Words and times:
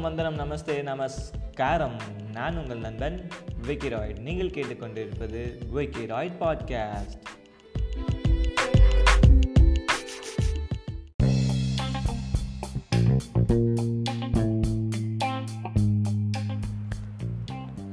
Hello 0.00 0.02
வந்தனம். 0.02 0.38
நமஸ்தே 0.38 0.82
நமஸ்காரம். 0.82 1.96
நான் 2.32 2.56
உங்கள் 2.56 2.78
நண்பன் 2.78 3.28
விக்கிராய்ட் 3.66 4.20
நீங்கள் 4.20 4.50
கேட்டுக்கொண்டிருப்பது 4.50 5.58
விக்கி 5.70 6.04
ராய்ட் 6.06 6.36
பாட்காஸ்ட். 6.40 7.18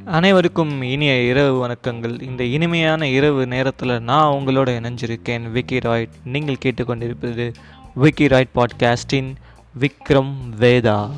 அனைவருக்கும் 0.06 0.82
இனிய 0.82 1.22
இரவு 1.22 1.68
வணக்கங்கள். 1.68 2.22
இந்த 2.22 2.44
இனிமையான 2.44 3.08
இரவு 3.08 3.48
நேரத்தில் 3.48 4.02
நான் 4.02 4.34
உங்களோட 4.34 4.70
இணைஞ்சிருக்கேன் 4.80 5.52
விக்கி 5.52 5.78
ராய்ட் 5.78 6.12
நீங்கள் 6.24 6.62
கேட்டுக்கொண்டிருப்பது 6.66 7.54
விக்கி 7.94 8.28
ராய்ட் 8.28 8.56
பாட்காஸ்டின் 8.56 9.36
விக்ரம் 9.80 10.34
வேதா. 10.60 11.10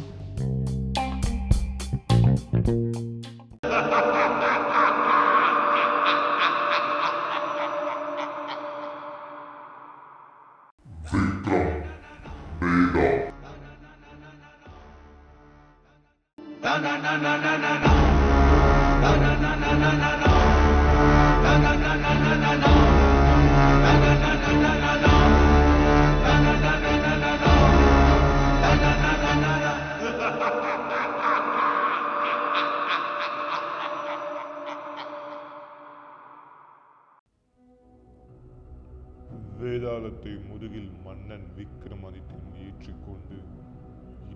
வேதாளத்தை 39.60 40.34
முதுகில் 40.50 40.92
மன்னன் 41.04 41.48
விக்ரமாதித்தன் 41.58 42.46
ஏற்றிக்கொண்டு 42.66 43.38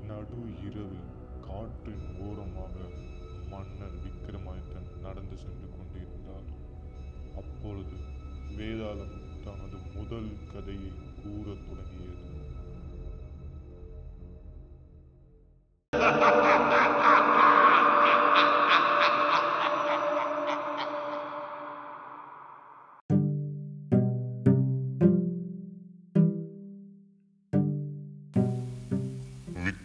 நடு 0.07 0.39
இரவில் 0.65 1.05
காற்றின் 1.41 2.03
ஓரமாக 2.19 2.75
மன்னன் 3.49 3.97
விக்ரமாதித்தன் 4.05 4.89
நடந்து 5.01 5.37
சென்று 5.37 5.69
கொண்டிருந்தார். 5.69 6.49
அப்பொழுது 7.35 7.97
வேதாளம் 8.57 9.15
தனது 9.43 9.77
முதல் 9.95 10.31
கதையை 10.53 10.91
கூறத் 11.23 11.65
தொடங்கியது. 11.67 12.42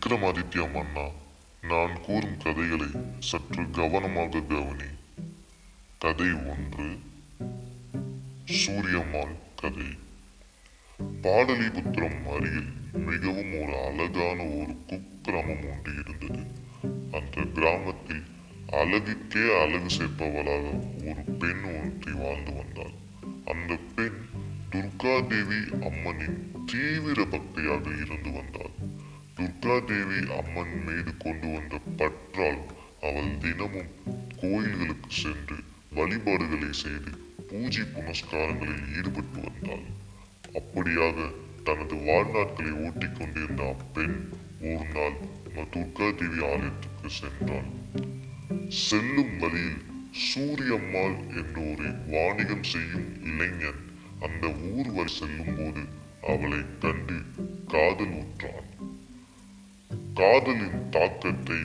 விக்ரமாதித்ய 0.09 0.73
மன்னா 0.73 1.09
நான் 1.63 2.01
கூறும் 2.01 2.37
கதைகளை 2.37 2.87
சற்று 3.19 3.71
கவனமாக 3.71 4.41
கவனி. 4.41 4.89
கதை 5.99 6.33
ஒன்று 6.33 7.01
சூரியம்மாள் 8.45 9.37
கதை. 9.57 9.99
பாடலிபுத்திரம் 11.23 12.35
அருகில் 12.35 12.73
மிகவும் 12.93 13.61
ஒரு 13.61 13.85
அழகான 13.85 14.43
ஒரு 14.45 14.77
குக்கிராமம் 14.87 15.71
ஒன்று 15.71 15.93
இருந்தது. 15.99 16.51
அந்த 17.13 17.43
கிராமத்தில் 17.55 18.25
அழகுக்கே 18.67 19.61
அழகு 19.61 19.97
சேர்ப்பவளாக 19.99 20.67
ஒரு 21.09 21.37
பெண் 21.39 21.63
ஒருத்தி 21.63 22.11
வாழ்ந்து 22.11 22.53
வந்தாள். 22.53 22.95
அந்த 23.45 23.79
பெண் 23.95 24.27
துர்காதேவி 24.71 25.83
அம்மனின் 25.83 26.53
தீவிர 26.67 27.23
பக்தியாக 27.23 28.01
இருந்து 28.01 28.33
வந்தாள். 28.33 28.98
துர்காதேவி 29.39 30.21
அம்மன் 30.37 30.73
மீது 30.87 31.11
கொண்டு 31.17 31.49
வந்த 31.53 31.77
பற்றால் 31.99 32.63
அவள் 33.09 33.35
தினமும் 33.43 33.91
கோயில்களுக்கு 34.41 35.11
சென்று 35.19 35.57
வழிபாடுகளை 35.99 36.71
செய்து 36.81 37.13
பூஜை 37.51 37.85
புனஸ்காரங்களில் 37.95 38.89
ஈடுபட்டு 38.97 39.41
வந்தாள். 39.47 39.85
அப்படியாக 40.61 41.29
தனது 41.65 41.97
வாழ்நாட்களை 42.09 42.73
ஓட்டிக் 42.87 43.17
கொண்டிருந்த 43.19 43.63
அப்பெண் 43.75 44.17
ஒரு 44.71 44.89
நாள் 44.97 45.19
துர்காதேவி 45.75 46.41
ஆலயத்துக்கு 46.51 47.13
சென்றாள். 47.19 47.71
செல்லும் 48.87 49.37
வழியில் 49.39 49.83
சூரியம்மாள் 50.27 51.19
என்ற 51.41 51.57
ஒரு 51.73 51.89
வாணிகம் 52.15 52.67
செய்யும் 52.73 53.09
இளைஞன் 53.31 53.83
அந்த 54.29 54.47
ஊர் 54.73 54.91
வரை 54.99 55.15
செல்லும் 55.21 55.55
போது 55.61 55.85
அவளை 56.35 56.61
கண்டு 56.81 57.19
காதல் 57.67 58.17
ஊற்றான். 58.23 58.68
காதலின் 60.19 60.89
தாக்கத்தை 60.91 61.57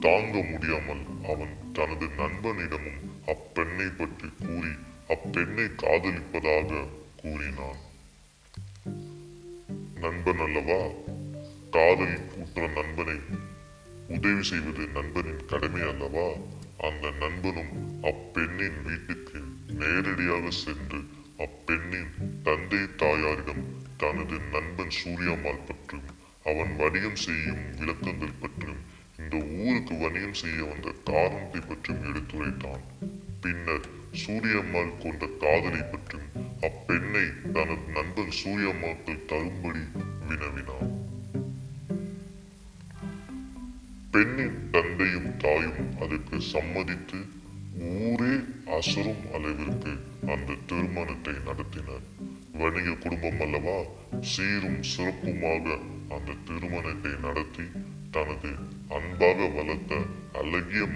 தாங்க 0.00 0.42
முடியாமல் 0.50 1.02
அவன் 1.28 1.56
தனது 1.72 2.06
நண்பனிடமும் 2.06 3.00
அப்பெண்ணை 3.26 3.86
பற்றி 3.96 4.28
கூறி 4.38 4.72
அப்பெண்ணை 5.08 5.64
காதலிப்பதாக 5.82 6.88
கூறினான். 7.16 7.80
நண்பன் 9.94 10.38
அல்லவா? 10.38 10.86
காதல் 11.70 12.26
கூற்ற 12.26 12.66
நண்பனை 12.66 13.14
உதவி 14.08 14.42
செய்வது 14.42 14.86
நண்பனின் 14.86 15.46
கடமை 15.46 15.80
அல்லவா? 15.80 16.28
அந்த 16.78 17.10
நண்பனும் 17.20 18.02
அப்பெண்ணின் 18.02 18.82
வீட்டுக்கு 18.84 19.40
நேரடியாக 19.66 20.50
சென்று 20.50 21.04
அப்பெண்ணின் 21.38 22.42
தந்தை 22.42 22.78
தாயாரிடம் 22.96 23.64
தனது 23.96 24.38
நண்பன் 24.52 24.92
சூர்யாமால் 25.04 25.66
பற்றும் 25.66 26.20
அவன் 26.44 26.76
வணிகம் 26.76 27.16
செய்யும் 27.16 27.62
விளக்கங்கள் 27.78 28.38
பற்றியும் 28.40 28.82
இந்த 29.18 29.36
ஊருக்கு 29.36 29.94
வணிகம் 29.96 30.34
செய்ய 30.34 30.64
வந்த 30.64 30.94
காரணத்தை 31.04 31.60
பற்றியும் 31.60 32.06
எடுத்துரைத்தான். 32.10 32.84
பின்னர் 33.40 33.86
சூரியம்மாள் 34.22 34.98
கொண்ட 34.98 35.26
காதலை 35.26 35.82
பற்றியும் 35.82 36.32
அப்பெண்ணை 36.60 37.24
தனது 37.52 37.86
நண்பன் 37.94 38.34
சூரியம்மாவுக்கு 38.44 39.14
தரும்படி 39.26 39.82
வினவினான். 40.28 40.90
பெண்ணின் 44.10 44.68
தந்தையும் 44.70 45.36
தாயும் 45.36 45.98
அதற்கு 46.00 46.40
சம்மதித்து 46.40 47.20
ஊரே 47.78 48.34
அசரும் 48.78 49.24
அளவிற்கு 49.32 49.92
அந்த 50.26 50.58
திருமணத்தை 50.66 51.34
நடத்தினர். 51.48 52.06
வணிக 52.52 52.90
குடும்பம் 52.94 53.40
அல்லவா? 53.40 53.78
சீரும் 54.20 54.82
சிறப்புமாக 54.82 55.78
அந்த 56.14 56.32
திருமணத்தை 56.46 57.12
நடத்தி 57.22 57.64
தனது 58.10 58.50
அன்பாக 58.88 59.48
வளர்த்த 59.48 59.94
அழகிய 60.32 60.88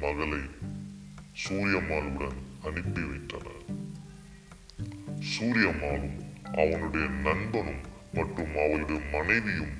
மகளை 0.00 0.40
சூரியம்மாளுடன் 1.42 2.38
அனுப்பி 2.64 3.02
வைத்தனர். 3.02 3.64
சூரியம்மாளும் 5.32 6.18
அவனுடைய 6.46 7.06
நண்பனும் 7.06 7.82
மற்றும் 8.14 8.54
அவளுடைய 8.64 9.00
மனைவியும் 9.12 9.74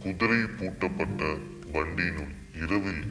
குதிரை 0.00 0.40
பூட்டப்பட்ட 0.58 1.38
வண்டியினுள் 1.72 2.34
இரவில் 2.62 3.04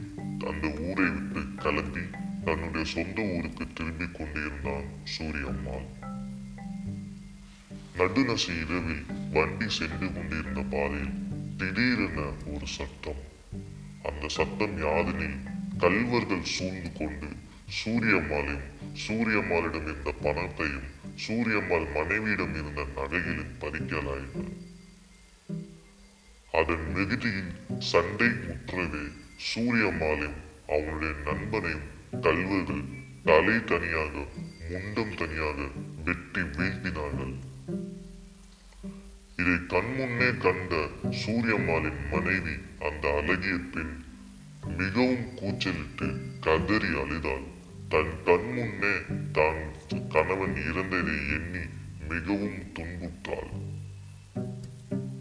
அந்த 0.46 0.66
ஊரை 0.80 1.08
விட்டு 1.08 1.40
கிளம்பி 1.56 2.04
தன்னுடைய 2.44 2.84
சொந்த 2.86 3.22
ஊருக்கு 3.22 3.66
திரும்பிக் 3.74 4.14
கொண்டிருந்தான் 4.14 4.86
சூரியம்மாள். 5.14 5.99
நடுநசி 7.98 8.52
இரவில் 8.60 9.04
வண்டி 9.32 9.68
சென்று 9.68 10.12
கொண்டிருந்த 10.12 10.62
பாதையில் 10.70 11.12
திடீரென 11.56 12.20
ஒரு 12.46 12.66
சத்தம். 12.66 13.22
அந்த 14.02 14.28
சத்தம் 14.28 14.82
யாதெனில் 14.82 15.38
கல்வர்கள் 15.78 16.42
சூழ்ந்து 16.42 16.92
கொண்டு 16.92 17.26
சூரியம்மாளையும் 17.80 18.66
சூரியம்மாளிடம் 19.08 19.82
இருந்த 19.82 20.14
பணத்தையும் 20.22 20.88
சூரியம்மாள் 21.26 21.92
மனைவியிடம் 21.94 22.54
இருந்த 22.54 22.86
நகையிலும் 22.96 23.54
பறிக்கலாயின. 23.58 24.44
அதன் 26.52 26.92
மிகுதியில் 26.92 27.52
சண்டை 27.78 28.26
முற்றவே 28.26 29.04
சூரியம்மாளையும் 29.50 30.40
அவனுடைய 30.68 31.14
நண்பனையும் 31.24 31.86
கல்வர்கள் 32.20 32.84
தலை 33.24 33.64
தனியாக 33.64 34.26
முண்டம் 34.70 35.14
தனியாக 35.14 35.68
வெட்டி 36.04 36.40
வீழ்த்தினார்கள். 36.40 37.48
இதை 39.40 39.52
கண்முன்னே 39.52 40.36
கண்ட 40.38 40.88
சூரியம்மாளின் 41.10 42.00
மனைவி 42.10 42.54
அந்த 42.80 43.14
அழகிய 43.16 43.54
பெண் 43.72 44.04
மிகவும் 44.76 45.34
கூச்சலிட்டு 45.34 46.08
கதறி 46.40 46.90
அழுதாள். 47.00 47.44
தன் 47.88 48.12
கண்முன்னே 48.24 48.94
தான் 49.32 49.60
கணவன் 50.08 50.56
இறந்ததை 50.56 51.16
எண்ணி 51.36 51.64
மிகவும் 52.08 52.72
துன்புற்றாள். 52.72 53.52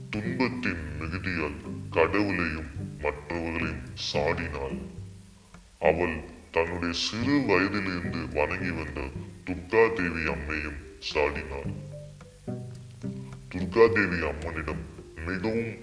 துன்பத்தின் 0.10 0.84
மிகுதியால் 1.00 1.60
கடவுளையும் 1.90 2.72
மற்றவர்களையும் 3.00 3.86
சாடினாள். 3.96 4.78
அவள் 5.80 6.24
தன்னுடைய 6.52 6.94
சிறு 6.94 7.46
வயதிலிருந்து 7.48 8.28
வணங்கி 8.34 8.70
வந்த 8.70 9.02
துர்கா 9.46 9.94
தேவி 9.94 10.24
அம்மையும் 10.34 10.82
சாடினாள். 11.14 11.89
துர்காதேவி 13.56 14.18
அம்மனிடம் 14.28 14.82
மிகவும் 15.26 15.76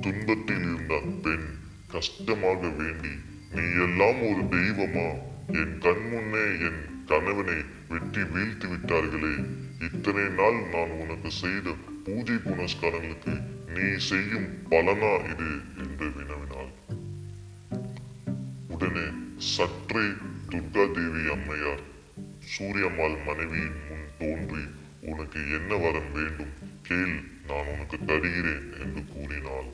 துன்பத்தில் 0.00 0.56
இருந்த 0.56 1.02
பெண் 1.22 1.46
கஷ்டமாக 1.88 2.68
வேண்டி 2.68 3.08
நீ 3.50 3.62
எல்லாம் 3.82 4.22
ஒரு 4.22 4.42
தெய்வமா? 4.44 5.18
என் 5.46 5.78
கண் 5.78 6.08
முன்னே 6.08 6.58
என் 6.60 7.04
கணவனை 7.06 7.64
வெட்டி 7.88 8.20
வீழ்த்தி 8.20 8.68
விட்டார்களே. 8.68 9.44
இத்தனை 9.80 10.22
நாள் 10.22 10.68
நான் 10.68 10.90
உனக்கு 10.90 11.30
செய்த 11.30 11.74
பூஜை 12.04 12.34
புனஸ்காரங்களுக்கு 12.34 13.40
நீ 13.74 13.96
செய்யும் 13.96 14.48
பலனா 14.70 15.12
இது? 15.30 15.50
என்று 15.78 16.08
வினவினாள். 16.08 16.72
உடனே 18.68 19.06
சற்றே 19.36 20.04
துர்கா 20.48 20.92
தேவி 20.92 21.30
அம்மையார் 21.30 21.82
சூரியம்மாள் 22.58 23.24
மனைவியின் 23.24 23.80
முன் 23.88 24.08
தோன்றி 24.18 24.62
உனக்கு 25.00 25.40
என்ன 25.52 25.76
வரம் 25.76 26.12
வேண்டும்? 26.12 26.52
கேள் 26.82 27.22
நான் 27.46 27.66
உனக்கு 27.66 27.98
தருகிறேன் 28.04 28.72
என்று 28.80 29.02
கூறினாள். 29.06 29.68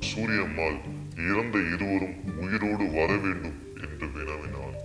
சூரியம்மாள் 0.00 0.78
இறந்த 1.16 1.58
இருவரும் 1.58 2.38
உயிரோடு 2.38 2.90
வர 2.90 3.16
வேண்டும் 3.16 3.58
என்று 3.80 4.06
வினவினாள். 4.06 4.76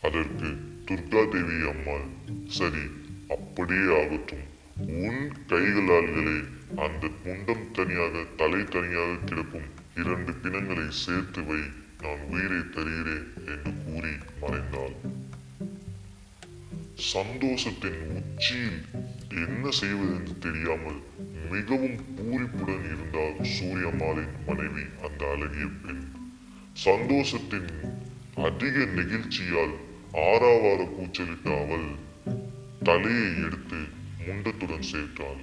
அதற்கு 0.00 0.48
துர்கா 0.84 1.28
தேவி 1.28 1.68
அம்மாள் 1.68 2.06
சரி 2.46 2.84
அப்படியே 3.28 4.04
ஆகட்டும். 4.04 4.46
உன் 4.76 5.32
கைகளால்களே 5.48 6.44
அந்த 6.76 7.10
முண்டம் 7.24 7.70
தனியாக 7.72 8.24
தலை 8.36 8.64
தனியாக 8.64 9.14
கிடக்கும் 9.24 9.68
இரண்டு 9.96 10.32
பிணங்களை 10.32 10.86
சேர்த்து 10.90 11.44
வை. 11.44 11.60
நான் 12.02 12.18
உயிரை 12.18 12.62
தருகிறேன் 12.70 13.32
என்று 13.46 13.72
கூறி 13.84 14.14
மறைந்தாள். 14.40 14.96
சந்தோஷத்தின் 16.96 17.98
உச்சியில் 18.10 18.84
என்ன 19.28 19.70
செய்வதென்று 19.70 20.38
தெரியாமல் 20.38 21.02
மிகவும் 21.50 21.96
பூரிப்புடன் 22.16 22.84
இருந்தால் 22.84 23.40
சூரியம்மாளின் 23.40 24.34
மனைவி 24.46 24.82
அந்த 25.02 25.30
அழகிய 25.30 25.66
பெண். 25.82 26.12
சந்தோஷத்தின் 26.72 27.68
அதிக 28.34 28.78
நெகிழ்ச்சியால் 28.78 29.74
ஆறாவார 30.12 30.80
கூச்சலிட்ட 30.84 31.64
அவள் 31.64 31.88
தலையை 32.82 33.42
எடுத்து 33.42 33.76
முண்டத்துடன் 34.26 34.88
சேர்த்தாள். 34.92 35.42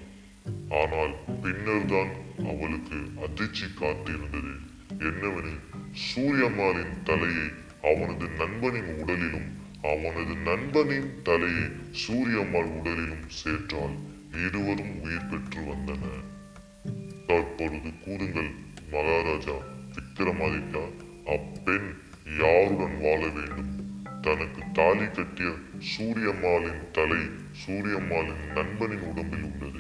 ஆனால் 0.70 1.14
பின்னர்தான் 1.44 2.10
அவளுக்கு 2.40 3.00
அதிர்ச்சி 3.22 3.66
காத்திருந்தது. 3.66 4.54
என்னவெனில் 5.00 5.64
சூரியம்மாளின் 5.92 7.04
தலையை 7.04 7.48
அவனது 7.82 8.28
நண்பனின் 8.28 8.94
உடலிலும் 9.02 9.60
அவனது 9.84 10.36
நண்பனின் 10.36 11.22
தலையை 11.24 11.64
சூரியம்மாள் 11.92 12.80
உடலிலும் 12.80 13.30
சேர்த்தால் 13.30 13.96
இருவரும் 14.32 15.02
உயிர் 15.02 15.28
பெற்று 15.30 15.62
வந்தன. 15.62 16.00
தற்பொழுது 17.28 17.92
கூறுங்கள் 18.06 18.52
மகாராஜா 18.92 19.52
விக்ரமாதித்யா 19.96 20.84
அப்பெண் 21.26 21.94
யாருடன் 22.40 23.02
வாழ 23.02 23.28
வேண்டும்? 23.28 23.80
தனக்கு 24.22 24.62
தாலி 24.74 25.06
கட்டிய 25.12 25.54
சூரியம்மாளின் 25.80 26.92
தலை 26.92 27.18
சூரியம்மாளின் 27.52 28.52
நண்பனின் 28.56 29.02
உடம்பில் 29.02 29.44
உள்ளது. 29.44 29.80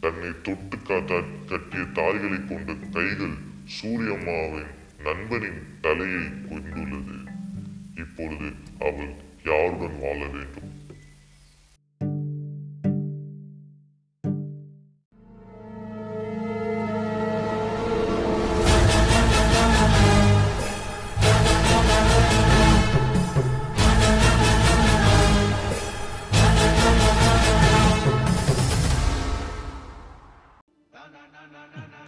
தன்னை 0.00 0.28
தொட்டு 0.42 0.76
காத்தா 0.76 1.24
கட்டிய 1.46 1.82
தாலிகளை 1.82 2.48
கொண்ட 2.48 2.74
கைகள் 2.92 3.36
சூரியம்மாவின் 3.82 4.70
நண்பனின் 5.04 5.62
தலையை 5.80 6.22
கொண்டுள்ளது. 6.48 7.33
இப்பொழுது 8.02 8.48
அவள் 8.88 9.12
யாருடன் 9.48 9.98
வாழ 10.02 10.20
வேண்டும்? 10.34 10.70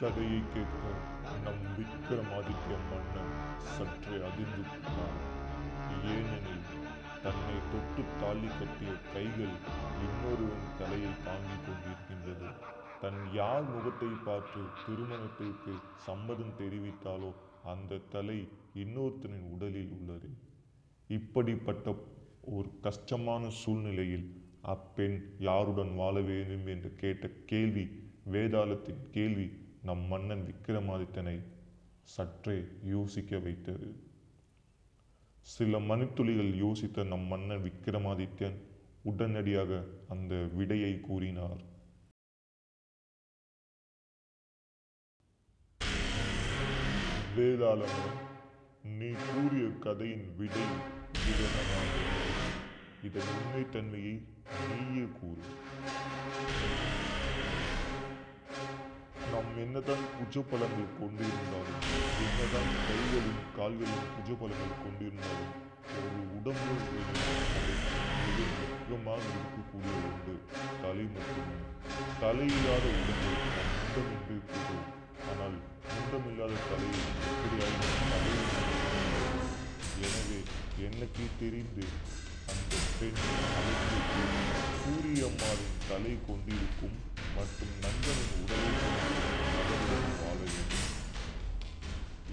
கதையை 0.01 0.41
கேட்க 0.55 0.83
நம் 1.45 1.63
விக்ரமாதித்ய 1.77 2.75
மன்னன் 2.89 3.33
சற்றே 3.75 4.17
அதிர்ந்து 4.29 4.63
போனான். 4.85 5.45
ஏனெனில் 6.15 6.65
தன்னை 7.25 7.57
தொட்டு 7.73 8.03
தாலி 8.21 8.49
கட்டிய 8.59 8.93
கைகள் 9.15 9.55
இன்னொருவன் 10.07 10.67
தலையை 10.79 11.13
தாங்கிக் 11.25 11.65
கொண்டிருக்கின்றது. 11.67 12.49
தன் 13.01 13.21
யார் 13.33 13.65
முகத்தை 13.71 14.11
பார்த்து 14.25 14.61
திருமணத்திற்கு 14.83 15.73
சம்மதம் 16.07 16.55
தெரிவித்தாலோ 16.59 17.31
அந்த 17.73 18.01
தலை 18.11 18.39
இன்னொருத்தனின் 18.75 19.47
உடலில் 19.55 19.93
உள்ளது. 19.99 20.29
இப்படிப்பட்ட 21.09 21.95
ஒரு 22.57 22.69
கஷ்டமான 22.81 23.49
சூழ்நிலையில் 23.51 24.27
அப்பெண் 24.75 25.19
யாருடன் 25.39 25.95
வாழ 25.95 26.21
வேண்டும் 26.21 26.67
என்று 26.67 26.91
கேட்ட 26.95 27.29
கேள்வி 27.47 27.85
வேதாளத்தின் 28.33 29.03
கேள்வி 29.11 29.47
நம் 29.83 30.05
மன்னன் 30.07 30.45
விக்ரமாதித்தனை 30.47 31.37
சற்றே 32.17 32.57
யோசிக்க 32.83 33.39
வைத்தது. 33.39 33.89
சில 35.55 35.79
மணித்துளிகள் 35.79 36.53
யோசித்த 36.63 37.05
நம் 37.07 37.27
மன்னர் 37.27 37.65
விக்ரமாதித்யன் 37.65 38.57
உடனடியாக 39.03 39.81
அந்த 40.09 40.35
விடையை 40.53 41.01
கூறினார். 41.01 41.61
வேதாளமே 47.37 48.09
நீ 48.99 49.11
கூறிய 49.29 49.67
கதையின் 49.69 50.27
விடை 50.37 50.67
இதன் 53.09 53.31
உண்மைத்தன்மையை 53.37 54.17
நீயே 54.69 55.07
கூறு. 55.21 55.43
நாம் 59.33 59.53
என்னதான் 59.65 60.05
புஜபலங்கள் 60.17 60.97
கொண்டிருந்தாலும் 61.01 61.83
என்னதான் 62.27 62.86
கால்களில் 63.67 63.95
கால்களும் 63.95 64.11
புஜபலங்கள் 64.17 64.83
கொண்டிருந்தாலும் 64.83 65.55
ஒரு 65.95 66.21
உடம்பு 66.35 66.75
மிக 68.27 68.43
முக்கியமாக 68.59 69.25
இருக்கக்கூடிய 69.31 69.95
ஒன்று 70.03 70.35
தலை 70.83 71.07
மட்டுமே 71.07 71.57
தலை 72.21 72.47
இல்லாத 72.49 72.85
உடம்பு 72.99 73.33
நாம் 73.89 74.13
முண்டம் 74.13 74.85
ஆனால் 75.25 75.57
முண்டமில்லாத 75.89 76.61
தலையை 76.65 77.03
எப்படியாவது 77.31 77.89
தலையை 78.05 78.47
எனவே 80.03 80.39
எனக்கு 80.87 81.27
தெரிந்து 81.41 81.87
அந்த 82.49 82.83
பெண் 82.95 83.21
அழைத்து 83.55 84.23
சூரியம்மாவின் 84.79 85.77
தலை 85.89 86.15
கொண்டிருக்கும் 86.29 86.97
மற்றும் 87.33 87.75
நண்பனின் 87.83 88.37
உடலை 88.39 88.71
கொண்டிருக்கும் 89.65 90.17
வாழ 90.21 90.39
வேண்டும் 90.45 90.87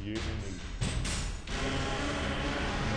ஏனெனில் 0.05 0.72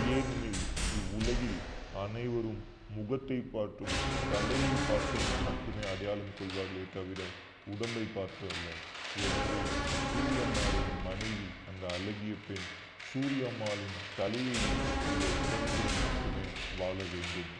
ஏனெனில் 0.09 0.59
இவ்வுலகில் 0.97 1.57
அனைவரும் 2.03 2.59
முகத்தை 2.95 3.39
பார்த்தும் 3.53 3.93
தலையை 4.31 4.71
பார்த்தும் 4.81 5.27
மட்டுமே 5.45 5.83
அடையாளம் 5.91 6.35
கொள்வார்களே 6.37 6.85
தவிர 6.95 7.21
உடம்பை 7.73 8.05
பார்த்து 8.15 8.45
அல்ல 8.49 8.67
எனவே 9.19 9.59
சூரியம்மாளின் 10.07 11.03
மனைவி 11.05 11.47
அந்த 11.69 11.83
அழகிய 11.95 12.35
பெண் 12.47 12.67
சூரியம்மாளின் 13.09 13.97
தலையை 14.17 14.57
மட்டுமே 15.45 16.45
வாழ 16.79 16.97
வேண்டும் 17.05 17.53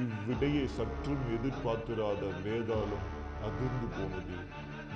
இவ்விடையை 0.00 0.64
சற்றும் 0.68 1.22
எதிர்பார்த்திராத 1.34 2.22
வேதாளம் 2.44 3.06
அதிர்ந்து 3.42 3.88
போனது. 3.88 4.36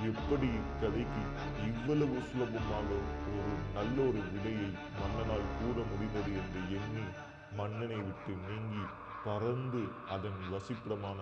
எப்படி 0.03 0.47
இக்கதைக்கு 0.61 1.23
இவ்வளவு 1.67 2.17
சுலபமாக 2.21 2.89
ஒரு 3.33 3.53
நல்ல 3.73 3.97
ஒரு 4.01 4.21
விடையை 4.31 4.69
மன்னனால் 4.99 5.47
கூற 5.57 5.77
முடிந்தது 5.91 6.33
என்று 6.33 6.61
எண்ணி 6.77 7.05
மன்னனை 7.55 7.99
விட்டு 7.99 8.35
நீங்கி 8.47 8.83
பறந்து 9.25 9.83
அதன் 10.09 10.39
வசிப்பிடமான 10.51 11.17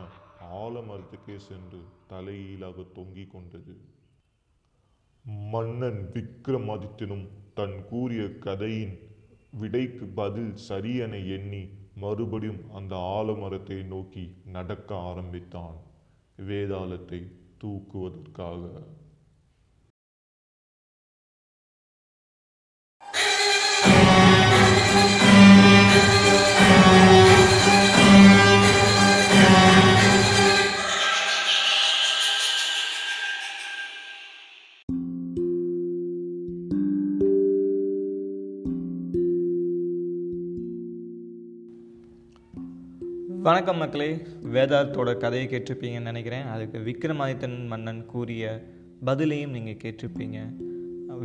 ஆலமரத்துக்கே 0.53 1.37
சென்று 1.37 1.79
தலையீழாக 2.09 2.83
தொங்கிக் 2.93 3.31
கொண்டது. 3.31 3.81
மன்னன் 5.23 6.11
விக்ரமாதித்தனும் 6.13 7.27
தன் 7.53 7.85
கூறிய 7.89 8.37
கதையின் 8.37 8.97
விடைக்கு 9.51 10.05
பதில் 10.05 10.53
சரியென 10.69 11.27
எண்ணி 11.27 11.69
மறுபடியும் 11.95 12.73
அந்த 12.73 12.95
ஆலமரத்தை 12.95 13.83
நோக்கி 13.83 14.35
நடக்க 14.45 14.95
ஆரம்பித்தான். 14.95 15.75
வேதாளத்தை 16.37 17.31
தூக்குவதற்காக. 17.63 18.83
வணக்கம் 43.43 43.77
மக்களே. 43.77 44.21
வேதாளத்தோட 44.53 45.17
கதையை 45.17 45.47
கேட்டிருப்பீங்கன்னு 45.47 46.01
நினைக்கிறேன். 46.01 46.45
அதுக்கு 46.45 46.79
விக்ரமாதித்தன் 46.79 47.67
மன்னன் 47.67 48.05
கூறிய 48.05 48.63
பதிலையும் 49.05 49.49
நீங்கள் 49.49 49.77
கேட்டிருப்பீங்க. 49.83 50.37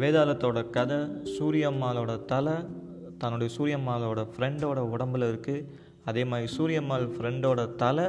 வேதாளத்தோட 0.00 0.70
கதை 0.70 0.96
சூரியம்மாளோட 1.38 2.25
தலை 2.25 2.52
தன்னுடைய 3.18 3.54
சூரியம்மாளோட 3.58 4.26
ஃப்ரெண்டோட 4.37 4.78
உடம்புல 4.94 5.28
இருக்குது 5.28 5.64
அதே 6.04 6.25
மாதிரி 6.25 6.56
சூரியம்மாள் 6.56 7.06
ஃப்ரெண்டோட 7.16 7.75
தலை 7.75 8.04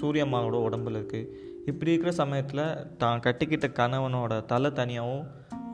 சூரியம்மாளோட 0.00 0.60
உடம்புல 0.68 1.00
இருக்குது 1.00 1.28
இப்படி 1.66 1.90
இருக்கிற 1.90 2.12
சமயத்தில் 2.12 2.96
தான் 2.98 3.20
கட்டிக்கிட்ட 3.20 3.72
கணவனோட 3.80 4.44
தலை 4.44 4.72
தனியாகவும் 4.72 5.26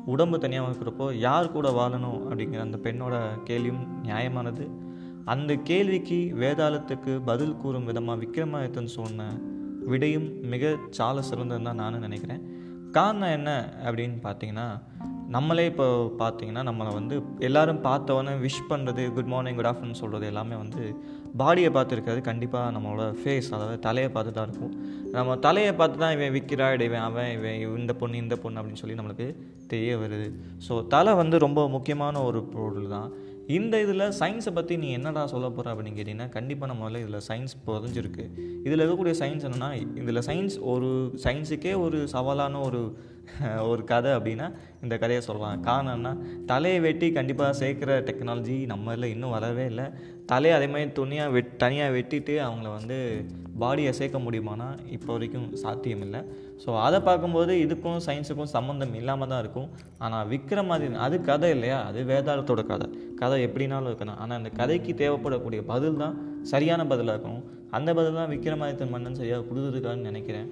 உடம்பு 0.07 0.39
தனியாகவும் 0.39 0.77
இருக்கிறப்போ 0.77 1.13
யார் 1.13 1.53
கூட 1.53 1.69
வாழணும் 1.71 2.23
அப்படிங்கிற 2.31 2.61
அந்த 2.61 2.79
பெண்ணோட 2.83 3.43
கேள்வியும் 3.45 4.05
நியாயமானது. 4.05 4.91
அந்த 5.25 5.55
கேள்விக்கு 5.55 6.19
வேதாளத்துக்கு 6.43 7.13
பதில் 7.25 7.57
கூறும் 7.57 7.85
விதமாக 7.85 8.21
விக்ரமாதித்தன் 8.23 8.95
சொன்ன 8.99 9.29
விடையும் 9.91 10.29
மிக 10.53 10.77
சால 10.91 11.23
சிறந்ததுன்னு 11.31 11.69
தான் 11.69 11.83
நானும் 11.83 12.01
நினைக்கிறேன். 12.01 12.43
காரணம் 12.91 13.35
என்ன 13.39 13.51
அப்படின்னு 13.85 14.19
பார்த்தீங்கன்னா 14.25 14.67
நம்மளே 15.29 15.65
இப்போ 15.67 15.87
பார்த்தீங்கன்னா 16.19 16.63
நம்மளை 16.69 16.91
வந்து 16.93 17.23
எல்லாரும் 17.39 17.81
பார்த்தவொன்னே 17.87 18.33
விஷ் 18.45 18.69
பண்ணுறது 18.71 19.13
குட் 19.13 19.31
மார்னிங் 19.33 19.55
குட் 19.59 19.69
ஆஃப்டர்நூன் 19.71 20.01
சொல்கிறது 20.01 20.27
எல்லாமே 20.27 20.57
வந்து 20.57 20.81
பாடியை 21.37 21.71
பார்த்துருக்காது 21.77 22.21
கண்டிப்பாக 22.21 22.73
நம்மளோட 22.77 23.05
ஃபேஸ் 23.21 23.49
அதாவது 23.57 23.79
தலையை 23.79 24.11
பார்த்து 24.11 24.33
தான் 24.33 24.49
இருக்கும். 24.49 24.75
நம்ம 25.13 25.37
தலையை 25.37 25.73
பார்த்து 25.73 25.99
தான் 25.99 26.15
இவன் 26.17 26.35
விற்கிறா 26.37 26.69
இவன் 26.89 27.01
அவன் 27.01 27.31
இவன் 27.35 27.81
இந்த 27.81 27.93
பொண்ணு 27.93 28.17
இந்த 28.17 28.37
பொண்ணு 28.37 28.61
அப்படின்னு 28.61 28.83
சொல்லி 28.83 28.99
நம்மளுக்கு 29.01 29.37
தெரிய 29.67 29.99
வருது. 29.99 30.29
ஸோ 30.69 30.87
தலை 30.87 31.15
வந்து 31.15 31.39
ரொம்ப 31.39 31.69
முக்கியமான 31.69 32.25
ஒரு 32.25 32.43
பொருள் 32.45 32.89
தான் 32.89 33.11
இந்த 33.57 33.75
இதில் 33.85 34.05
சயின்ஸை 34.19 34.51
பற்றி 34.57 34.75
நீ 34.83 34.89
என்னடா 34.97 35.23
சொல்ல 35.33 35.47
போகிற 35.49 35.71
அப்படின்னு 35.73 35.99
கேட்டிங்கன்னா 35.99 36.29
கண்டிப்பாக 36.37 36.77
முதல்ல 36.81 37.01
இதில் 37.05 37.25
சயின்ஸ் 37.29 37.55
புதஞ்சிருக்கு. 37.67 38.25
இதில் 38.67 38.83
இருக்கக்கூடிய 38.83 39.15
சயின்ஸ் 39.23 39.47
என்னென்னா 39.49 39.71
இதில் 40.03 40.25
சயின்ஸ் 40.29 40.57
ஒரு 40.73 40.91
சயின்ஸுக்கே 41.25 41.75
ஒரு 41.87 42.01
சவாலான 42.15 42.61
ஒரு 42.69 42.83
ஒரு 43.71 43.83
கதை 43.91 44.11
அப்படின்னா 44.17 44.47
இந்த 44.85 44.95
கதையை 45.03 45.21
சொல்லலாம். 45.27 45.61
காரணம்னா 45.69 46.13
தலையை 46.51 46.79
வெட்டி 46.87 47.09
கண்டிப்பாக 47.19 47.53
சேர்க்குற 47.61 47.91
டெக்னாலஜி 48.09 48.57
நம்ம 48.73 48.95
இதில் 48.95 49.13
இன்னும் 49.15 49.35
வரவே 49.37 49.65
இல்லை. 49.73 49.87
தலையை 50.33 50.55
அதே 50.57 50.69
மாதிரி 50.73 50.91
துணியாக 50.99 51.33
வெட் 51.37 51.53
தனியாக 51.63 51.95
வெட்டிட்டு 51.97 52.35
அவங்கள 52.47 52.69
வந்து 52.79 52.99
பாடியை 53.63 53.93
சேர்க்க 54.01 54.19
முடியுமானா 54.27 54.69
இப்போ 54.97 55.11
வரைக்கும் 55.17 55.49
சாத்தியம் 55.63 56.05
இல்லை 56.07 56.21
ஸோ 56.63 56.71
அதை 56.87 56.99
பார்க்கும்போது 57.07 57.53
இதுக்கும் 57.65 58.01
சயின்ஸுக்கும் 58.07 58.51
சம்மந்தம் 58.55 58.95
இல்லாமல் 59.01 59.31
தான் 59.33 59.43
இருக்கும். 59.45 59.69
ஆனால் 60.05 60.27
விக்ரமாதின் 60.33 60.99
அது 61.07 61.17
கதை 61.31 61.51
இல்லையா? 61.57 61.79
அது 61.89 62.01
வேதாளத்தோட 62.11 62.63
கதை. 62.73 62.87
கதை 63.21 63.39
எப்படினாலும் 63.47 63.89
இருக்கணும். 63.91 64.19
ஆனால் 64.23 64.39
அந்த 64.41 64.53
கதைக்கு 64.61 64.93
தேவைப்படக்கூடிய 65.03 65.63
பதில் 65.73 66.01
தான் 66.03 66.17
சரியான 66.53 66.87
பதிலாக 66.93 67.17
இருக்கணும் 67.17 67.45
அந்த 67.79 67.91
பதில் 67.99 68.19
தான் 68.21 68.33
விக்ரமாதித்தன் 68.35 68.95
மன்னன் 68.95 69.19
சரியாக 69.21 69.45
கொடுத்துருக்காருன்னு 69.49 70.11
நினைக்கிறேன். 70.11 70.49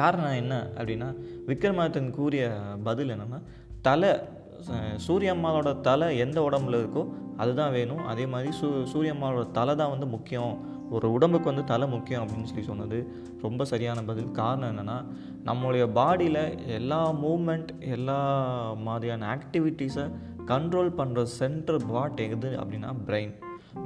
காரணம் 0.00 0.38
என்ன 0.42 0.54
அப்படின்னா 0.76 1.08
விக்ரமாதித்தன் 1.50 2.14
கூறிய 2.18 2.44
பதில் 2.88 3.12
என்னென்னா 3.14 3.40
தலை 3.88 4.12
சூரியம்மாளோட 5.06 5.70
தலை 5.86 6.08
எந்த 6.24 6.38
உடம்புல 6.48 6.80
இருக்கோ 6.82 7.02
அதுதான் 7.42 7.72
வேணும். 7.76 8.02
அதே 8.10 8.24
மாதிரி 8.32 8.50
சூ 8.58 8.68
சூரியம்மாளோட 8.92 9.44
தலை 9.58 9.72
தான் 9.80 9.92
வந்து 9.94 10.06
முக்கியம். 10.14 10.52
ஒரு 10.96 11.06
உடம்புக்கு 11.16 11.50
வந்து 11.50 11.64
தலை 11.72 11.86
முக்கியம் 11.94 12.22
அப்படின்னு 12.22 12.50
சொல்லி 12.50 12.66
சொன்னது 12.70 12.98
ரொம்ப 13.44 13.64
சரியான 13.72 14.02
பதில். 14.10 14.30
காரணம் 14.40 14.70
என்னென்னா 14.72 14.98
நம்மளுடைய 15.48 15.84
பாடியில் 15.98 16.42
எல்லா 16.78 17.00
மூமெண்ட் 17.24 17.70
எல்லா 17.94 18.18
மாதிரியான 18.88 19.28
ஆக்டிவிட்டீஸை 19.36 20.06
கண்ட்ரோல் 20.52 20.92
பண்ணுற 21.00 21.22
சென்ட்ரல் 21.40 21.84
பாட் 21.90 22.22
எது 22.28 22.50
அப்படின்னா 22.60 22.90
பிரெயின் 23.08 23.34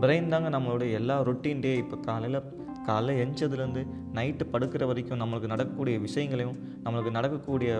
பிரெயின் 0.02 0.32
தாங்க 0.34 0.48
நம்மளுடைய 0.54 0.90
எல்லா 1.00 1.16
ரொட்டீன் 1.28 1.60
டே. 1.64 1.72
இப்போ 1.82 1.96
காலையில் 2.08 2.40
காலைல 2.88 3.14
எஞ்சதுலேருந்து 3.24 3.82
நைட்டு 4.14 4.44
படுக்கிற 4.52 4.84
வரைக்கும் 4.86 5.20
நம்மளுக்கு 5.22 5.52
நடக்கக்கூடிய 5.52 5.96
விஷயங்களையும் 6.06 6.58
நம்மளுக்கு 6.84 7.12
நடக்கக்கூடிய 7.18 7.70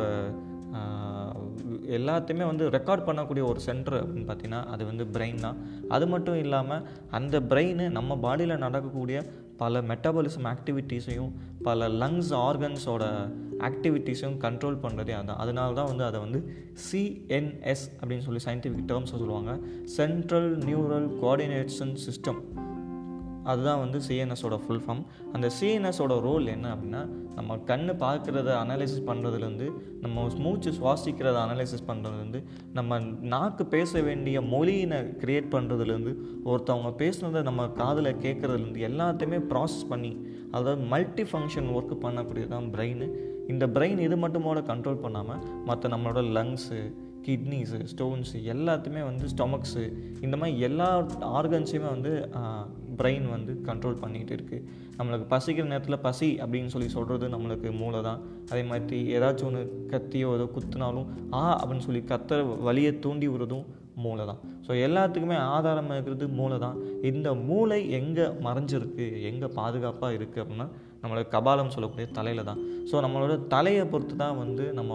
எல்லாத்தையுமே 1.88 2.46
வந்து 2.46 2.70
ரெக்கார்ட் 2.70 3.06
பண்ணக்கூடிய 3.06 3.44
ஒரு 3.44 3.60
சென்டர் 3.60 3.96
அப்படின்னு 4.04 4.28
பார்த்தீங்கன்னா 4.30 4.64
அது 4.64 4.84
வந்து 4.84 5.04
பிரெயின் 5.04 5.34
தான். 5.34 5.56
அது 5.88 6.06
மட்டும் 6.06 6.36
இல்லாமல் 6.36 6.86
அந்த 7.10 7.40
பிரெயின் 7.40 7.90
நம்ம 7.90 8.16
பாடியில் 8.16 8.58
நடக்கக்கூடிய 8.58 9.26
பல 9.56 9.80
மெட்டபாலிசம் 9.80 10.56
ஆக்டிவிட்டீஸையும் 10.56 11.30
பல 11.62 11.88
லங்ஸ் 11.88 12.32
ஆர்கன்ஸோட 12.32 13.04
ஆக்டிவிட்டீஸையும் 13.58 14.38
கண்ட்ரோல் 14.38 14.82
பண்ணுறதே 14.82 15.14
அதான். 15.20 15.36
அதனால 15.36 15.74
தான் 15.74 15.86
வந்து 15.86 16.04
அதை 16.04 16.20
வந்து 16.20 16.40
சிஎன்எஸ் 16.90 17.86
அப்படின்னு 18.00 18.26
சொல்லி 18.28 18.42
சயின்டிஃபிக் 18.44 18.88
டேர்ம்ஸை 18.88 19.04
சொல்லுவாங்க. 19.04 19.58
சென்ட்ரல் 19.82 20.58
நியூரல் 20.58 21.08
கோஆர்டினேஷன் 21.22 21.96
சிஸ்டம் 22.06 22.40
அதுதான் 23.46 23.80
வந்து 23.80 23.98
சிஎன்எஸோட 24.06 24.56
ஃபுல் 24.62 24.82
ஃபார்ம் 24.84 25.02
அந்த 25.32 25.46
சிஎன்எஸோட 25.58 26.14
ரோல் 26.20 26.46
என்ன 26.46 26.66
அப்படின்னா 26.74 27.02
நம்ம 27.34 27.56
கண் 27.64 27.88
பார்க்குறத 28.00 28.50
அனலைசிஸ் 28.56 29.06
பண்ணுறதுலேருந்து 29.06 29.66
நம்ம 30.00 30.26
மூச்சு 30.38 30.70
சுவாசிக்கிறத 30.72 31.38
அனலைசிஸ் 31.40 31.86
பண்ணுறதுலேருந்து 31.86 32.40
நம்ம 32.72 32.98
நாக்கு 33.28 33.66
பேச 33.66 34.02
வேண்டிய 34.02 34.40
மொழியினை 34.50 35.00
க்ரியேட் 35.20 35.52
பண்ணுறதுலேருந்து 35.52 36.14
ஒருத்தவங்க 36.44 36.92
பேசுனதை 36.98 37.42
நம்ம 37.42 37.68
காதில் 37.74 38.18
கேட்குறதுலேருந்து 38.18 38.86
எல்லாத்தையுமே 38.90 39.40
ப்ராசஸ் 39.48 39.88
பண்ணி 39.88 40.12
அதாவது 40.50 40.84
மல்டி 40.86 41.26
ஃபங்க்ஷன் 41.30 41.70
ஒர்க் 41.72 41.96
பண்ணக்கூடியது 42.02 42.48
தான் 42.48 42.70
பிரெயின் 42.74 43.06
இந்த 43.48 43.64
பிரெயின் 43.74 44.00
இது 44.00 44.16
மட்டுமோட 44.16 44.60
கண்ட்ரோல் 44.66 45.02
பண்ணாமல் 45.02 45.42
மற்ற 45.64 45.88
நம்மளோட 45.88 46.22
லங்ஸு 46.32 46.78
கிட்னிஸு 47.26 47.78
ஸ்டோன்ஸு 47.90 48.38
எல்லாத்தையுமே 48.52 49.02
வந்து 49.02 49.26
ஸ்டொமக்ஸு 49.28 49.84
இந்த 50.20 50.34
மாதிரி 50.36 50.58
எல்லா 50.60 50.88
ஆர்கன்ஸையுமே 51.32 51.88
வந்து 51.88 52.12
பிரெயின் 52.98 53.26
வந்து 53.28 53.52
கண்ட்ரோல் 53.66 54.02
பண்ணிகிட்டு 54.02 54.34
இருக்குது 54.36 54.62
நம்மளுக்கு 54.96 55.26
பசிக்கிற 55.28 55.66
நேரத்தில் 55.66 56.04
பசி 56.04 56.28
அப்படின்னு 56.42 56.72
சொல்லி 56.74 56.88
சொல்கிறது 56.88 57.26
நம்மளுக்கு 57.28 57.70
மூளை 57.76 58.00
தான் 58.02 58.20
அதே 58.50 58.62
மாதிரி 58.62 59.00
ஏதாச்சும் 59.16 59.48
ஒன்று 59.48 59.62
கத்தியோ 59.90 60.30
ஏதோ 60.34 60.46
குத்துனாலும் 60.54 61.08
ஆ 61.34 61.42
அப்படின்னு 61.52 61.86
சொல்லி 61.86 62.02
கத்துற 62.04 62.38
வழியை 62.60 62.92
தூண்டி 62.98 63.28
விடுறதும் 63.28 63.66
மூளை 63.96 64.24
தான் 64.26 64.40
ஸோ 64.66 64.72
எல்லாத்துக்குமே 64.86 65.36
ஆதாரம் 65.50 65.92
இருக்கிறது 65.92 66.26
மூளை 66.30 66.56
தான் 66.58 66.76
இந்த 67.02 67.28
மூளை 67.44 67.78
எங்கே 67.90 68.26
மறைஞ்சிருக்கு 68.42 69.06
எங்கே 69.30 69.48
பாதுகாப்பாக 69.54 70.16
இருக்குது 70.16 70.42
அப்படின்னா 70.42 70.66
நம்மளுக்கு 71.02 71.34
கபாலம் 71.36 71.72
சொல்லக்கூடிய 71.74 72.08
தலையில் 72.12 72.48
தான் 72.50 72.60
ஸோ 72.90 73.02
நம்மளோட 73.04 73.34
தலையை 73.48 73.84
பொறுத்து 73.86 74.16
தான் 74.16 74.38
வந்து 74.38 74.66
நம்ம 74.72 74.92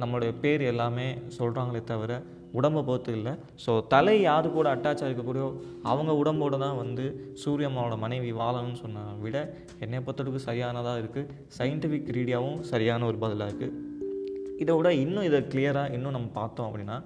நம்மளுடைய 0.00 0.32
பேர் 0.40 0.60
எல்லாமே 0.62 1.06
சொல்கிறாங்களே 1.38 1.84
தவிர 1.84 2.22
உடம்பை 2.52 2.82
பொறுத்து 2.82 3.12
இல்லை. 3.12 3.32
ஸோ 3.66 3.86
தலை 3.86 4.20
யாரு 4.20 4.48
கூட 4.50 4.74
அட்டாச் 4.74 5.02
இருக்கக்கூடியோ 5.02 5.48
அவங்க 5.82 6.12
உடம்போடு 6.16 6.58
தான் 6.58 6.76
வந்து 6.76 7.04
சூரியம்மாவோட 7.44 7.98
மனைவி 7.98 8.32
வாழணும்னு 8.32 8.78
சொன்ன 8.80 9.02
விட 9.18 9.36
என்னை 9.78 9.98
பொறுத்தளவுக்கு 9.98 10.46
சரியானதாக 10.46 11.02
இருக்குது 11.02 11.28
சயின்டிஃபிக் 11.58 12.10
ரீதியாகவும் 12.10 12.62
சரியான 12.62 13.06
ஒரு 13.06 13.18
பதிலாக 13.18 13.50
இருக்குது 13.50 13.84
இதை 14.58 14.74
விட 14.76 14.94
இன்னும் 14.94 15.24
இதை 15.24 15.40
கிளியராக 15.48 15.92
இன்னும் 15.92 16.12
நம்ம 16.12 16.28
பார்த்தோம் 16.34 16.68
அப்படின்னா 16.68 16.98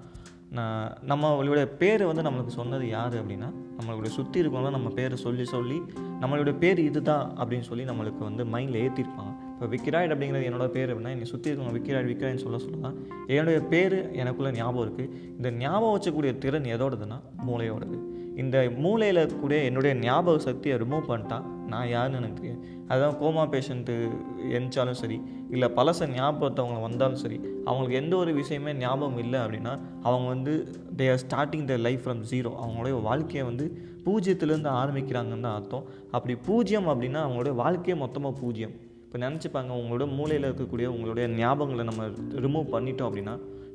நம்மளுடைய 1.07 1.65
பேர் 1.77 2.03
வந்து 2.05 2.23
நம்மளுக்கு 2.23 2.53
சொன்னது 2.55 2.85
யார் 2.87 3.13
அப்படின்னா 3.13 3.49
நம்மளுடைய 3.77 4.11
சுற்றி 4.11 4.41
இருக்கவங்க 4.41 4.69
நம்ம 4.69 4.89
பேரை 4.89 5.17
சொல்லி 5.17 5.45
சொல்லி 5.45 5.77
நம்மளுடைய 6.21 6.55
பேர் 6.57 6.79
இதுதான் 6.79 7.25
அப்படின்னு 7.39 7.61
சொல்லி 7.61 7.85
நம்மளுக்கு 7.85 8.23
வந்து 8.23 8.45
மைண்டில் 8.45 8.81
ஏற்றிருப்பாங்க 8.83 9.30
இப்போ 9.61 9.75
விக்கிராய்டு 9.75 10.11
அப்படிங்கிறது 10.13 10.45
என்னோட 10.49 10.67
பேர் 10.67 10.91
அப்படின்னா 10.91 11.09
என்னை 11.09 11.25
சுற்றி 11.25 11.51
இருக்கவங்க 11.51 11.73
விக்கிராய்டு 11.77 12.09
விக்கிராய்னு 12.11 12.43
சொல்ல 12.43 12.57
சொல்லலாம் 12.57 12.95
என்னுடைய 13.27 13.59
பேர் 13.59 14.11
எனக்குள்ளே 14.11 14.51
ஞாபகம் 14.53 14.85
இருக்குது 14.87 15.11
இந்த 15.37 15.51
ஞாபகம் 15.51 15.93
வச்சக்கூடிய 15.97 16.37
திறன் 16.37 16.63
எதோடதுன்னா 16.63 17.17
மூளையோடது. 17.47 17.97
இந்த 18.35 18.71
மூளையில் 18.77 19.35
கூட 19.35 19.55
என்னுடைய 19.55 19.95
ஞாபக 19.95 20.39
சக்தியை 20.39 20.77
ரிமூவ் 20.77 21.05
பண்ணிட்டா 21.07 21.43
நான் 21.67 21.87
யாருன்னு 21.87 22.17
எனக்கு 22.17 22.41
தெரியும் 22.41 22.87
அதுதான் 22.87 23.15
கோமா 23.21 23.43
பேஷண்ட்டு 23.53 23.95
எந்திச்சாலும் 24.51 24.99
சரி 25.01 25.21
இல்லை 25.49 25.69
பழச 25.75 26.07
ஞாபகத்தவங்க 26.07 26.81
வந்தாலும் 26.81 27.15
சரி 27.15 27.39
அவங்களுக்கு 27.65 28.01
எந்த 28.03 28.15
ஒரு 28.15 28.33
விஷயமே 28.33 28.73
ஞாபகம் 28.73 29.17
இல்லை 29.17 29.39
அப்படின்னா 29.39 29.79
அவங்க 30.03 30.27
வந்து 30.27 30.67
they 30.97 31.07
are 31.11 31.23
starting 31.27 31.65
the 31.65 31.77
life 31.77 32.09
from 32.09 32.23
zero 32.31 32.53
அவங்களுடைய 32.63 33.01
வாழ்க்கையை 33.01 33.43
வந்து 33.47 33.81
பூஜ்ஜியத்துலேருந்து 34.05 34.71
ஆரம்பிக்கிறாங்கன்னு 34.81 35.39
தான் 35.39 35.55
அர்த்தம். 35.55 35.83
அப்படி 36.11 36.35
பூஜ்ஜியம் 36.35 36.87
அப்படின்னா 36.87 37.21
அவங்களுடைய 37.25 37.55
வாழ்க்கையே 37.55 37.99
மொத்தமாக 37.99 38.39
பூஜ்ஜியம் 38.41 38.89
இப்போ 39.11 39.19
நினச்சிப்பாங்க 39.23 39.71
உங்களோட 39.79 40.03
மூளையில் 40.17 40.45
இருக்கக்கூடிய 40.47 40.87
உங்களுடைய 40.95 41.23
ஞாபகங்களை 41.39 41.83
நம்ம 41.87 42.03
ரிமூவ் 42.43 42.67
பண்ணிட்டோம் 42.75 43.07
அப்படின்னா 43.07 43.33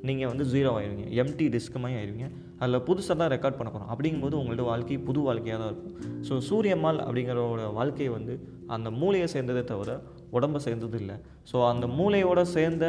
நீங்கள் 0.08 0.30
வந்து 0.30 0.44
ஜீரோ 0.52 0.70
ஆயிடுவீங்க 0.76 1.06
எம்டி 1.22 1.46
டிஸ்க் 1.54 1.74
மாதிரி 1.82 1.96
ஆயிடுவீங்க 1.98 2.28
அதில் 2.60 2.82
புதுசாக 2.86 3.16
தான் 3.20 3.30
ரெக்கார்ட் 3.32 3.58
பண்ண 3.58 3.70
போகிறோம் 3.72 3.90
அப்படிங்கும்போது 3.92 4.34
உங்களோட 4.38 4.64
வாழ்க்கை 4.70 4.96
புது 5.08 5.20
வாழ்க்கையாக 5.26 5.58
தான் 5.62 5.70
இருக்கும். 5.72 5.94
ஸோ 6.28 6.34
சூரியம்மாள் 6.48 7.00
அப்படிங்கிறவோட 7.06 7.64
வாழ்க்கை 7.78 8.06
வந்து 8.14 8.34
அந்த 8.76 8.90
மூளையை 9.00 9.26
சேர்ந்ததே 9.34 9.64
தவிர 9.72 9.96
உடம்பை 10.38 10.60
சேர்ந்தது 10.66 10.98
இல்லை. 11.02 11.16
ஸோ 11.50 11.56
அந்த 11.72 11.86
மூளையோட 11.98 12.42
சேர்ந்த 12.56 12.86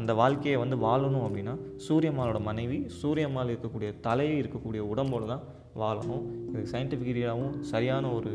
அந்த 0.00 0.14
வாழ்க்கையை 0.22 0.58
வந்து 0.64 0.78
வாழணும் 0.86 1.26
அப்படின்னா 1.26 1.56
சூரியம்மாளோட 1.88 2.40
மனைவி 2.50 2.78
சூரியம்மாள் 3.02 3.52
இருக்கக்கூடிய 3.52 3.90
தலையை 4.08 4.38
இருக்கக்கூடிய 4.44 4.84
உடம்போடு 4.94 5.28
தான் 5.34 5.44
வாழணும். 5.82 6.24
இது 6.54 6.64
சயின்டிஃபிக் 6.72 7.12
ரீதியாகவும் 7.12 7.54
சரியான 7.74 8.06
ஒரு 8.20 8.32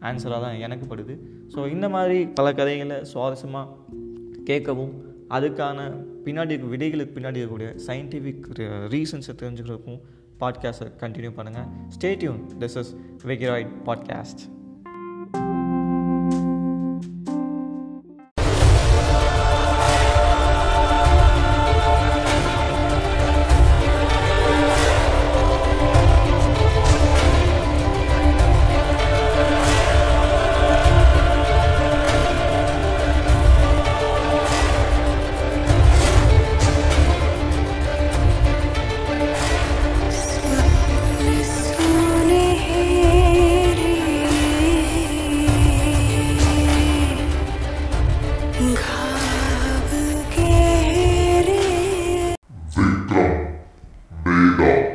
ஆன்சராக 0.00 0.40
தான் 0.40 0.58
எனக்கு 0.58 0.96
படுது. 0.96 1.18
ஸோ 1.54 1.68
இந்த 1.70 1.88
மாதிரி 1.88 2.26
பல 2.26 2.52
கதைகளை 2.52 2.96
சுவாரஸ்யமாக 2.96 3.68
கேட்கவும் 4.44 4.92
அதுக்கான 5.30 5.78
பின்னாடி 6.24 6.50
இருக்க 6.50 6.76
விடைகளுக்கு 6.76 7.16
பின்னாடி 7.16 7.40
இருக்கக்கூடிய 7.40 7.80
சயின்டிஃபிக் 7.86 8.46
ரீசன்ஸை 8.90 9.34
தெரிஞ்சுக்கிறதுக்கும் 9.42 10.00
பாட்காஸ்ட்டை 10.40 10.88
கண்டினியூ 11.00 11.32
பண்ணுங்கள் 11.36 11.68
ஸ்டேட்யூன் 11.98 12.40
திஸ் 12.58 12.78
இஸ் 12.78 12.96
வெகிராய்ட் 13.24 13.72
பாட்காஸ்ட் 13.84 14.42